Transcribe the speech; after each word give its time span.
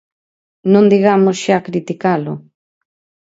Non 0.73 0.85
digamos 0.93 1.37
xa 1.43 1.65
criticalo. 1.67 2.33